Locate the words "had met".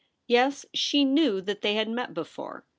1.75-2.15